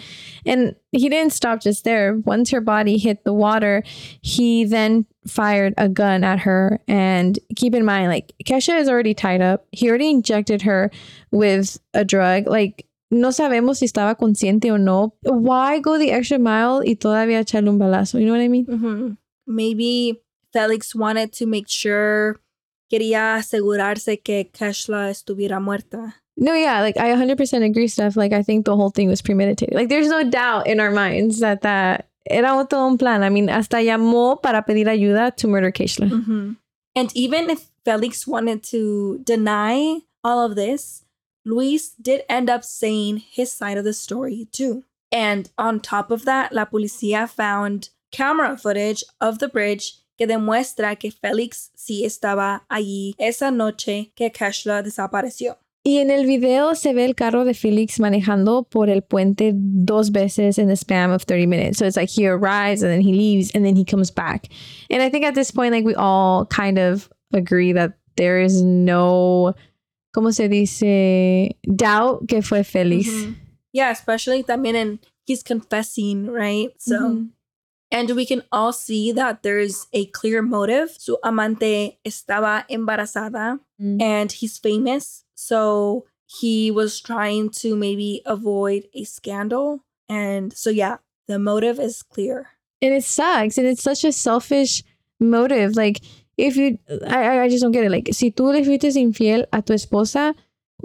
And 0.47 0.77
he 0.93 1.09
didn't 1.09 1.33
stop 1.33 1.61
just 1.61 1.83
there. 1.83 2.15
Once 2.15 2.51
her 2.51 2.61
body 2.61 2.99
hit 2.99 3.25
the 3.25 3.33
water, 3.33 3.83
he 4.21 4.65
then 4.65 5.07
fired 5.27 5.75
a 5.77 5.89
gun 5.89 6.23
at 6.23 6.39
her. 6.41 6.81
And 6.87 7.37
keep 7.57 7.75
in 7.75 7.85
mind, 7.85 8.11
like 8.11 8.33
Keishla 8.45 8.79
is 8.79 8.89
already 8.89 9.15
tied 9.15 9.43
up. 9.43 9.67
He 9.73 9.89
already 9.89 10.11
injected 10.11 10.63
her 10.63 10.93
with 11.33 11.81
a 11.95 12.05
drug. 12.05 12.47
Like, 12.47 12.87
no 13.11 13.29
sabemos 13.29 13.77
si 13.77 13.87
estaba 13.87 14.17
consciente 14.17 14.71
o 14.71 14.77
no. 14.77 15.15
Why 15.23 15.81
go 15.81 15.99
the 15.99 16.13
extra 16.13 16.39
mile 16.39 16.83
y 16.87 16.95
todavía 16.95 17.41
echarle 17.41 17.69
un 17.69 17.79
balazo? 17.79 18.21
You 18.21 18.27
know 18.27 18.33
what 18.33 18.41
I 18.41 18.49
mean? 18.49 18.67
Mm-hmm. 18.67 19.13
Maybe 19.47 20.21
Felix 20.55 20.95
wanted 20.95 21.33
to 21.33 21.47
make 21.47 21.69
sure, 21.69 22.41
quería 22.91 23.35
asegurarse 23.35 24.23
que 24.23 24.51
Keishla 24.53 25.11
estuviera 25.11 25.61
muerta. 25.61 26.15
No, 26.37 26.55
yeah, 26.55 26.81
like 26.81 26.97
I 26.97 27.11
100% 27.11 27.65
agree, 27.65 27.89
Steph. 27.89 28.17
Like 28.17 28.33
I 28.33 28.43
think 28.43 28.65
the 28.65 28.77
whole 28.77 28.91
thing 28.91 29.09
was 29.09 29.21
premeditated. 29.21 29.75
Like 29.75 29.89
there's 29.89 30.09
no 30.09 30.23
doubt 30.25 30.67
in 30.67 30.81
our 30.81 30.91
minds 30.91 31.41
that 31.41 31.63
that 31.63 32.09
era 32.29 32.67
todo 32.69 32.87
un 32.87 32.99
plan. 32.99 33.23
I 33.23 33.31
mean, 33.31 33.49
hasta 33.49 33.77
llamó 33.77 34.41
para 34.43 34.63
pedir 34.63 34.87
ayuda 34.87 35.37
to 35.37 35.49
murder 35.49 35.71
Keishla. 35.71 36.09
Mm-hmm. 36.09 36.53
And 36.97 37.17
even 37.17 37.51
if 37.51 37.71
Felix 37.85 38.27
wanted 38.27 38.63
to 38.65 39.21
deny 39.25 40.01
all 40.23 40.45
of 40.45 40.55
this, 40.55 41.05
Luis 41.45 41.91
did 41.91 42.23
end 42.29 42.49
up 42.49 42.65
saying 42.65 43.19
his 43.19 43.53
side 43.53 43.77
of 43.77 43.85
the 43.85 43.93
story 43.93 44.49
too. 44.51 44.85
And 45.13 45.51
on 45.59 45.81
top 45.81 46.11
of 46.11 46.25
that, 46.25 46.53
la 46.53 46.65
policía 46.65 47.29
found 47.29 47.91
camera 48.11 48.57
footage 48.57 49.05
of 49.21 49.39
the 49.41 49.49
bridge 49.49 50.04
que 50.17 50.27
demuestra 50.27 50.97
que 50.97 51.11
Félix 51.11 51.71
sí 51.75 52.05
estaba 52.05 52.65
allí 52.69 53.15
esa 53.19 53.51
noche 53.51 54.13
que 54.15 54.31
Keshla 54.31 54.83
desapareció. 54.83 55.59
Y 55.87 55.99
en 55.99 56.11
el 56.11 56.25
video 56.25 56.75
se 56.75 56.95
ve 56.95 57.05
el 57.05 57.15
carro 57.15 57.45
de 57.45 57.53
Felix 57.53 58.01
manejando 58.01 58.63
por 58.63 58.89
el 58.89 59.03
puente 59.03 59.53
dos 59.55 60.13
veces 60.13 60.57
in 60.57 60.67
the 60.69 60.77
span 60.77 61.11
of 61.11 61.25
30 61.27 61.47
minutes. 61.47 61.77
So 61.79 61.85
it's 61.85 61.97
like 61.97 62.09
he 62.09 62.27
arrives 62.27 62.83
and 62.83 62.91
then 62.91 63.03
he 63.03 63.13
leaves 63.13 63.51
and 63.55 63.67
then 63.67 63.77
he 63.77 63.85
comes 63.85 64.11
back. 64.11 64.49
And 64.89 65.03
I 65.03 65.11
think 65.11 65.27
at 65.27 65.35
this 65.35 65.51
point, 65.51 65.73
like 65.73 65.85
we 65.85 65.95
all 65.95 66.47
kind 66.47 66.79
of 66.79 67.11
agree 67.35 67.75
that 67.75 67.99
there 68.17 68.41
is 68.41 68.63
no, 68.63 69.55
¿cómo 70.17 70.33
se 70.33 70.49
dice? 70.49 71.55
Doubt 71.65 72.29
que 72.29 72.41
fue 72.41 72.65
Felix. 72.65 73.11
Mm-hmm. 73.11 73.35
Yeah, 73.73 73.91
especially 73.91 74.43
también 74.43 74.77
in 74.77 75.01
he's 75.27 75.43
confessing, 75.43 76.31
right? 76.31 76.71
So 76.79 76.97
Mhm. 76.99 77.29
And 77.91 78.11
we 78.11 78.27
can 78.27 78.43
all 78.51 78.73
see 78.73 79.13
that 79.13 79.43
there's 79.43 79.87
a 79.93 80.07
clear 80.07 80.43
motive. 80.43 80.91
Su 80.99 81.17
amante 81.25 81.99
estaba 82.05 82.65
embarazada 82.69 83.61
Mm. 83.81 84.01
and 84.03 84.33
he's 84.33 84.59
famous. 84.59 85.25
So 85.35 86.05
he 86.27 86.71
was 86.71 87.01
trying 87.01 87.51
to 87.63 87.77
maybe 87.77 88.23
avoid 88.27 88.85
a 88.95 89.05
scandal. 89.05 89.81
And 90.09 90.53
so, 90.53 90.71
yeah, 90.71 90.97
the 91.29 91.39
motive 91.39 91.79
is 91.81 92.03
clear. 92.03 92.49
And 92.83 92.95
it 92.95 93.05
sucks. 93.05 93.59
And 93.59 93.67
it's 93.67 93.83
such 93.83 94.05
a 94.05 94.13
selfish 94.13 94.83
motive. 95.21 95.77
Like, 95.77 96.01
if 96.37 96.57
you, 96.57 96.79
I, 97.07 97.41
I- 97.41 97.49
just 97.49 97.63
don't 97.63 97.73
get 97.73 97.85
it. 97.85 97.91
Like, 97.91 98.09
si 98.13 98.31
tú 98.31 98.53
le 98.53 98.63
fuiste 98.65 98.91
infiel 98.97 99.45
a 99.53 99.63
tu 99.63 99.73
esposa, 99.73 100.35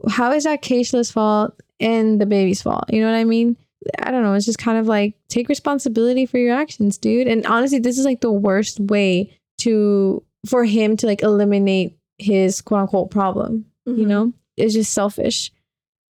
how 0.09 0.31
is 0.31 0.43
that 0.45 0.61
Keishla's 0.61 1.11
fault 1.11 1.53
and 1.79 2.19
the 2.21 2.25
baby's 2.25 2.61
fault? 2.61 2.85
You 2.89 3.01
know 3.01 3.11
what 3.11 3.17
I 3.17 3.23
mean? 3.23 3.57
I 3.99 4.11
don't 4.11 4.23
know. 4.23 4.33
It's 4.33 4.45
just 4.45 4.57
kind 4.59 4.77
of 4.77 4.87
like 4.87 5.13
take 5.29 5.47
responsibility 5.49 6.25
for 6.25 6.37
your 6.37 6.53
actions, 6.55 6.97
dude. 6.97 7.27
And 7.27 7.45
honestly, 7.45 7.79
this 7.79 7.97
is 7.97 8.05
like 8.05 8.21
the 8.21 8.31
worst 8.31 8.79
way 8.79 9.37
to 9.59 10.23
for 10.47 10.63
him 10.65 10.95
to 10.97 11.05
like 11.05 11.21
eliminate 11.21 11.97
his 12.17 12.61
quote 12.61 12.81
unquote 12.81 13.11
problem. 13.11 13.65
You 13.85 13.93
Mhm. 13.93 14.07
know, 14.07 14.33
it's 14.57 14.73
just 14.73 14.93
selfish. 14.93 15.51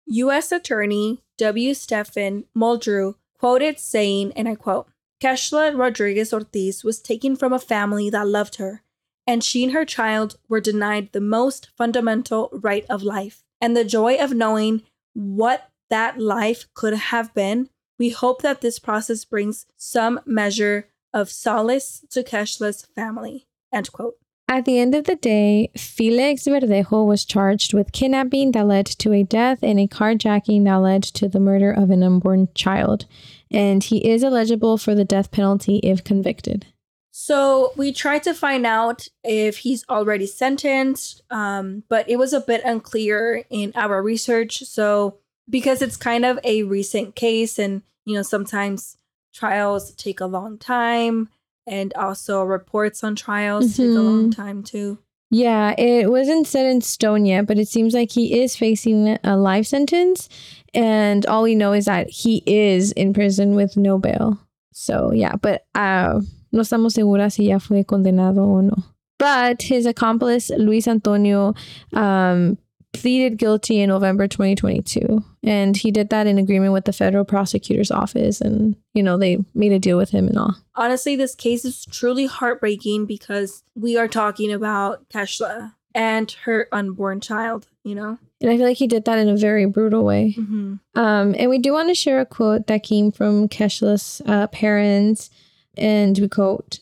U.S. 0.06 0.50
Attorney 0.52 1.20
W. 1.36 1.74
Stephen 1.74 2.44
Muldrow 2.56 3.14
quoted 3.38 3.78
saying, 3.78 4.32
and 4.34 4.48
I 4.48 4.54
quote, 4.54 4.88
Keishla 5.22 5.76
Rodriguez 5.76 6.32
Ortiz 6.32 6.82
was 6.82 7.00
taken 7.00 7.36
from 7.36 7.52
a 7.52 7.58
family 7.58 8.08
that 8.10 8.26
loved 8.26 8.56
her, 8.56 8.82
and 9.26 9.44
she 9.44 9.62
and 9.64 9.72
her 9.72 9.84
child 9.84 10.38
were 10.48 10.60
denied 10.60 11.12
the 11.12 11.20
most 11.20 11.68
fundamental 11.76 12.48
right 12.52 12.86
of 12.88 13.02
life 13.02 13.44
and 13.60 13.76
the 13.76 13.84
joy 13.84 14.16
of 14.16 14.32
knowing 14.32 14.82
what 15.14 15.70
that 15.90 16.18
life 16.18 16.66
could 16.74 16.94
have 16.94 17.34
been. 17.34 17.68
We 17.98 18.10
hope 18.10 18.42
that 18.42 18.60
this 18.60 18.78
process 18.78 19.24
brings 19.24 19.66
some 19.76 20.20
measure 20.24 20.88
of 21.12 21.30
solace 21.30 22.04
to 22.10 22.22
Keishla's 22.22 22.86
family. 22.94 23.46
End 23.72 23.90
quote. 23.92 24.16
At 24.50 24.64
the 24.64 24.78
end 24.78 24.94
of 24.94 25.04
the 25.04 25.16
day, 25.16 25.70
Felix 25.76 26.44
Verdejo 26.44 27.06
was 27.06 27.26
charged 27.26 27.74
with 27.74 27.92
kidnapping 27.92 28.52
that 28.52 28.66
led 28.66 28.86
to 28.86 29.12
a 29.12 29.22
death 29.22 29.58
and 29.62 29.78
a 29.78 29.86
carjacking 29.86 30.64
that 30.64 30.76
led 30.76 31.02
to 31.02 31.28
the 31.28 31.40
murder 31.40 31.70
of 31.70 31.90
an 31.90 32.02
unborn 32.02 32.48
child. 32.54 33.04
And 33.50 33.84
he 33.84 34.08
is 34.08 34.24
eligible 34.24 34.78
for 34.78 34.94
the 34.94 35.04
death 35.04 35.30
penalty 35.30 35.78
if 35.78 36.02
convicted. 36.02 36.66
So 37.10 37.72
we 37.76 37.92
tried 37.92 38.22
to 38.22 38.32
find 38.32 38.64
out 38.64 39.08
if 39.22 39.58
he's 39.58 39.84
already 39.90 40.26
sentenced, 40.26 41.20
um, 41.30 41.82
but 41.88 42.08
it 42.08 42.16
was 42.16 42.32
a 42.32 42.40
bit 42.40 42.62
unclear 42.64 43.44
in 43.50 43.72
our 43.74 44.02
research. 44.02 44.60
So 44.60 45.18
because 45.48 45.82
it's 45.82 45.96
kind 45.96 46.24
of 46.24 46.38
a 46.44 46.62
recent 46.62 47.14
case, 47.14 47.58
and 47.58 47.82
you 48.04 48.14
know 48.14 48.22
sometimes 48.22 48.96
trials 49.32 49.92
take 49.92 50.20
a 50.20 50.26
long 50.26 50.58
time, 50.58 51.28
and 51.66 51.92
also 51.94 52.42
reports 52.42 53.04
on 53.04 53.16
trials 53.16 53.76
take 53.76 53.86
a 53.86 54.00
long 54.00 54.30
time 54.30 54.62
too. 54.62 54.98
Yeah, 55.30 55.74
it 55.76 56.10
wasn't 56.10 56.46
set 56.46 56.64
in 56.64 56.80
stone 56.80 57.26
yet, 57.26 57.46
but 57.46 57.58
it 57.58 57.68
seems 57.68 57.92
like 57.92 58.10
he 58.10 58.40
is 58.40 58.56
facing 58.56 59.18
a 59.22 59.36
life 59.36 59.66
sentence. 59.66 60.28
And 60.72 61.26
all 61.26 61.42
we 61.42 61.54
know 61.54 61.72
is 61.74 61.84
that 61.84 62.08
he 62.08 62.42
is 62.46 62.92
in 62.92 63.12
prison 63.12 63.54
with 63.54 63.76
no 63.76 63.98
bail. 63.98 64.38
So, 64.72 65.12
yeah, 65.12 65.36
but 65.36 65.66
uh, 65.74 66.20
no 66.52 66.60
estamos 66.62 66.94
seguras 66.94 67.32
si 67.32 67.48
ya 67.48 67.58
fue 67.58 67.84
condenado 67.84 68.38
o 68.38 68.60
no. 68.60 68.76
But 69.18 69.62
his 69.62 69.84
accomplice, 69.84 70.50
Luis 70.50 70.86
Antonio, 70.86 71.54
um, 71.92 72.56
pleaded 73.00 73.38
guilty 73.38 73.80
in 73.80 73.88
November 73.88 74.28
2022. 74.28 75.24
And 75.42 75.76
he 75.76 75.90
did 75.90 76.10
that 76.10 76.26
in 76.26 76.38
agreement 76.38 76.72
with 76.72 76.84
the 76.84 76.92
federal 76.92 77.24
prosecutor's 77.24 77.90
office. 77.90 78.40
And, 78.40 78.76
you 78.94 79.02
know, 79.02 79.16
they 79.16 79.38
made 79.54 79.72
a 79.72 79.78
deal 79.78 79.96
with 79.96 80.10
him 80.10 80.28
and 80.28 80.38
all. 80.38 80.54
Honestly, 80.74 81.16
this 81.16 81.34
case 81.34 81.64
is 81.64 81.86
truly 81.86 82.26
heartbreaking 82.26 83.06
because 83.06 83.62
we 83.74 83.96
are 83.96 84.08
talking 84.08 84.52
about 84.52 85.08
Keishla 85.08 85.74
and 85.94 86.30
her 86.44 86.68
unborn 86.72 87.20
child. 87.20 87.68
You 87.84 87.94
know. 87.94 88.18
And 88.40 88.50
I 88.50 88.56
feel 88.56 88.66
like 88.66 88.76
he 88.76 88.86
did 88.86 89.04
that 89.06 89.18
in 89.18 89.28
a 89.28 89.36
very 89.36 89.66
brutal 89.66 90.04
way. 90.04 90.34
Mm-hmm. 90.38 90.74
Um, 90.94 91.34
and 91.38 91.50
we 91.50 91.58
do 91.58 91.72
want 91.72 91.88
to 91.88 91.94
share 91.94 92.20
a 92.20 92.26
quote 92.26 92.66
that 92.68 92.82
came 92.82 93.10
from 93.10 93.48
Keishla's 93.48 94.22
uh, 94.26 94.46
parents. 94.48 95.30
And 95.76 96.16
we 96.18 96.28
quote, 96.28 96.80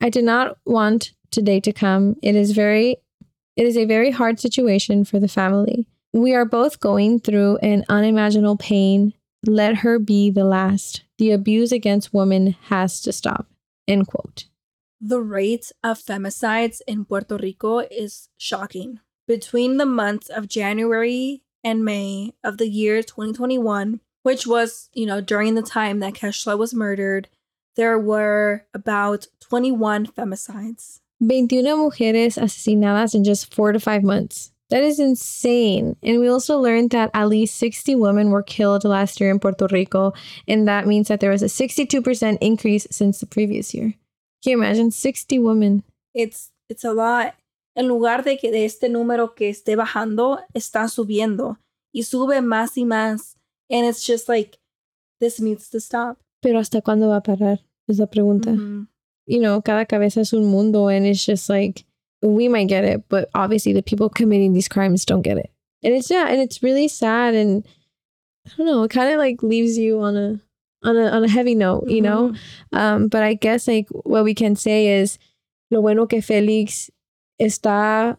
I 0.00 0.10
did 0.10 0.24
not 0.24 0.58
want 0.64 1.12
today 1.30 1.60
to 1.60 1.72
come. 1.72 2.16
It 2.22 2.36
is 2.36 2.52
very, 2.52 2.96
it 3.58 3.66
is 3.66 3.76
a 3.76 3.86
very 3.86 4.12
hard 4.12 4.38
situation 4.38 5.04
for 5.04 5.18
the 5.18 5.26
family. 5.26 5.84
We 6.12 6.32
are 6.32 6.44
both 6.44 6.78
going 6.78 7.18
through 7.18 7.56
an 7.56 7.84
unimaginable 7.88 8.56
pain. 8.56 9.14
Let 9.44 9.78
her 9.78 9.98
be 9.98 10.30
the 10.30 10.44
last. 10.44 11.02
The 11.18 11.32
abuse 11.32 11.72
against 11.72 12.14
women 12.14 12.54
has 12.68 13.00
to 13.00 13.12
stop. 13.12 13.48
End 13.88 14.06
quote. 14.06 14.44
The 15.00 15.20
rate 15.20 15.72
of 15.82 15.98
femicides 15.98 16.80
in 16.86 17.04
Puerto 17.04 17.36
Rico 17.36 17.80
is 17.80 18.28
shocking. 18.36 19.00
Between 19.26 19.76
the 19.76 19.86
months 19.86 20.28
of 20.28 20.48
January 20.48 21.42
and 21.64 21.84
May 21.84 22.34
of 22.44 22.58
the 22.58 22.68
year 22.68 23.02
2021, 23.02 24.00
which 24.22 24.46
was, 24.46 24.88
you 24.92 25.04
know, 25.04 25.20
during 25.20 25.56
the 25.56 25.62
time 25.62 25.98
that 25.98 26.14
Keishla 26.14 26.56
was 26.56 26.72
murdered, 26.72 27.28
there 27.74 27.98
were 27.98 28.66
about 28.72 29.26
21 29.40 30.06
femicides. 30.06 31.00
21 31.20 31.76
mujeres 31.76 32.38
asesinadas 32.38 33.14
in 33.14 33.24
just 33.24 33.52
four 33.54 33.72
to 33.72 33.80
five 33.80 34.02
months. 34.02 34.52
That 34.70 34.82
is 34.82 35.00
insane. 35.00 35.96
And 36.02 36.20
we 36.20 36.28
also 36.28 36.58
learned 36.58 36.90
that 36.90 37.10
at 37.14 37.28
least 37.28 37.56
60 37.56 37.94
women 37.94 38.30
were 38.30 38.42
killed 38.42 38.84
last 38.84 39.18
year 39.18 39.30
in 39.30 39.38
Puerto 39.38 39.66
Rico. 39.70 40.12
And 40.46 40.68
that 40.68 40.86
means 40.86 41.08
that 41.08 41.20
there 41.20 41.30
was 41.30 41.42
a 41.42 41.46
62% 41.46 42.38
increase 42.42 42.86
since 42.90 43.18
the 43.20 43.26
previous 43.26 43.72
year. 43.74 43.94
Can 44.44 44.52
you 44.52 44.58
imagine? 44.58 44.90
60 44.90 45.38
women. 45.38 45.84
It's 46.14 46.50
it's 46.68 46.84
a 46.84 46.92
lot. 46.92 47.34
En 47.74 47.86
lugar 47.88 48.24
de 48.24 48.36
que 48.36 48.50
de 48.50 48.64
este 48.66 48.88
número 48.88 49.34
que 49.34 49.48
esté 49.48 49.74
bajando, 49.76 50.40
está 50.54 50.88
subiendo 50.88 51.58
y 51.94 52.02
sube 52.02 52.42
más 52.42 52.76
y 52.76 52.84
más. 52.84 53.36
And 53.70 53.86
it's 53.86 54.04
just 54.04 54.28
like 54.28 54.58
this 55.20 55.40
needs 55.40 55.70
to 55.70 55.78
stop. 55.78 56.18
Pero 56.42 56.58
¿hasta 56.58 56.82
cuándo 56.82 57.08
va 57.08 57.16
a 57.16 57.22
parar? 57.22 57.60
Es 57.86 57.98
la 57.98 58.06
pregunta. 58.06 58.50
Mhm. 58.50 58.88
You 59.28 59.40
know, 59.40 59.60
cada 59.60 59.84
cabeza 59.86 60.20
es 60.20 60.32
un 60.32 60.44
mundo. 60.46 60.88
And 60.88 61.06
it's 61.06 61.24
just 61.24 61.48
like, 61.48 61.84
we 62.22 62.48
might 62.48 62.66
get 62.66 62.84
it, 62.84 63.08
but 63.08 63.28
obviously 63.34 63.72
the 63.72 63.82
people 63.82 64.08
committing 64.08 64.52
these 64.52 64.66
crimes 64.68 65.04
don't 65.04 65.22
get 65.22 65.38
it. 65.38 65.50
And 65.84 65.94
it's, 65.94 66.10
yeah, 66.10 66.26
and 66.28 66.40
it's 66.40 66.62
really 66.64 66.88
sad. 66.88 67.34
And 67.34 67.64
I 68.46 68.50
don't 68.56 68.66
know, 68.66 68.82
it 68.82 68.90
kind 68.90 69.12
of 69.12 69.18
like 69.18 69.42
leaves 69.42 69.78
you 69.78 70.00
on 70.00 70.16
a, 70.16 70.40
on 70.82 70.96
a, 70.96 71.06
on 71.10 71.24
a 71.24 71.28
heavy 71.28 71.54
note, 71.54 71.88
you 71.88 72.00
know? 72.00 72.30
Mhm. 72.30 72.78
Um, 72.78 73.08
but 73.08 73.22
I 73.22 73.34
guess 73.34 73.68
like 73.68 73.86
what 73.90 74.24
we 74.24 74.34
can 74.34 74.56
say 74.56 75.00
is 75.00 75.18
lo 75.70 75.80
bueno 75.82 76.06
que 76.06 76.20
Felix 76.20 76.90
está, 77.40 78.16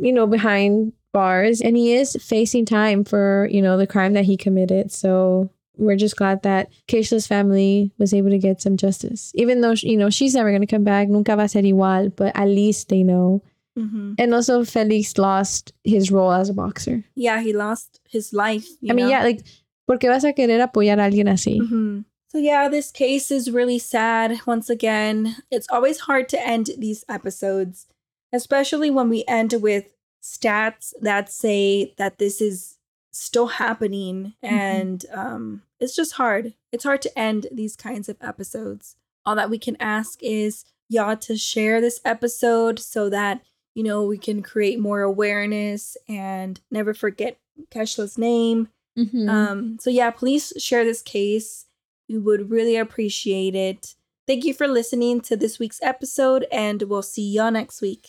you 0.00 0.12
know, 0.12 0.26
behind 0.26 0.92
bars 1.12 1.60
and 1.60 1.76
he 1.76 1.92
is 1.92 2.16
facing 2.20 2.64
time 2.64 3.04
for, 3.04 3.48
you 3.50 3.60
know, 3.60 3.76
the 3.76 3.86
crime 3.86 4.14
that 4.14 4.24
he 4.24 4.36
committed. 4.36 4.92
So 4.92 5.50
we're 5.76 5.96
just 5.96 6.16
glad 6.16 6.42
that 6.42 6.70
Keishla's 6.88 7.26
family 7.26 7.92
was 7.98 8.14
able 8.14 8.30
to 8.30 8.38
get 8.38 8.60
some 8.60 8.76
justice. 8.76 9.32
Even 9.34 9.60
though, 9.60 9.72
you 9.72 9.96
know, 9.96 10.10
she's 10.10 10.34
never 10.34 10.50
going 10.50 10.62
to 10.62 10.66
come 10.66 10.84
back, 10.84 11.08
nunca 11.08 11.36
va 11.36 11.42
a 11.42 11.48
ser 11.48 11.62
igual, 11.62 12.14
but 12.14 12.34
at 12.34 12.48
least 12.48 12.88
they 12.88 13.02
know. 13.02 13.42
Mm-hmm. 13.78 14.14
And 14.18 14.34
also, 14.34 14.64
Felix 14.64 15.18
lost 15.18 15.72
his 15.84 16.10
role 16.10 16.32
as 16.32 16.48
a 16.48 16.54
boxer. 16.54 17.04
Yeah, 17.14 17.40
he 17.42 17.52
lost 17.52 18.00
his 18.08 18.32
life. 18.32 18.66
you 18.80 18.90
I 18.90 18.94
mean, 18.94 19.08
yeah, 19.08 19.22
like, 19.22 19.42
¿por 19.86 19.98
qué 19.98 20.08
vas 20.08 20.24
a 20.24 20.32
querer 20.32 20.60
apoyar 20.66 20.98
a 20.98 21.10
alguien 21.10 21.28
así? 21.28 21.60
Mhm. 21.60 22.04
So, 22.28 22.38
yeah, 22.38 22.68
this 22.68 22.90
case 22.90 23.30
is 23.30 23.50
really 23.50 23.78
sad. 23.78 24.40
Once 24.46 24.70
again, 24.70 25.36
it's 25.50 25.68
always 25.70 26.00
hard 26.00 26.28
to 26.30 26.46
end 26.46 26.70
these 26.78 27.04
episodes, 27.08 27.86
especially 28.32 28.90
when 28.90 29.10
we 29.10 29.24
end 29.28 29.54
with 29.60 29.84
stats 30.22 30.92
that 31.00 31.30
say 31.30 31.94
that 31.98 32.18
this 32.18 32.40
is 32.40 32.75
still 33.16 33.46
happening. 33.46 34.34
And 34.42 35.04
um, 35.12 35.62
it's 35.80 35.96
just 35.96 36.12
hard. 36.14 36.54
It's 36.72 36.84
hard 36.84 37.02
to 37.02 37.18
end 37.18 37.46
these 37.52 37.76
kinds 37.76 38.08
of 38.08 38.16
episodes. 38.20 38.96
All 39.24 39.34
that 39.36 39.50
we 39.50 39.58
can 39.58 39.76
ask 39.80 40.22
is 40.22 40.64
y'all 40.88 41.16
to 41.16 41.36
share 41.36 41.80
this 41.80 42.00
episode 42.04 42.78
so 42.78 43.10
that, 43.10 43.42
you 43.74 43.82
know, 43.82 44.04
we 44.04 44.18
can 44.18 44.42
create 44.42 44.78
more 44.78 45.02
awareness 45.02 45.96
and 46.08 46.60
never 46.70 46.94
forget 46.94 47.38
Keishla's 47.70 48.16
name. 48.16 48.68
Mhm. 48.96 49.28
Um, 49.28 49.78
so 49.80 49.90
yeah, 49.90 50.10
please 50.10 50.52
share 50.58 50.84
this 50.84 51.02
case. 51.02 51.66
We 52.08 52.18
would 52.18 52.50
really 52.50 52.76
appreciate 52.76 53.54
it. 53.54 53.94
Thank 54.26 54.44
you 54.44 54.54
for 54.54 54.66
listening 54.66 55.20
to 55.22 55.36
this 55.36 55.58
week's 55.58 55.80
episode, 55.82 56.46
and 56.50 56.82
we'll 56.82 57.02
see 57.02 57.22
y'all 57.30 57.50
next 57.50 57.80
week. 57.80 58.08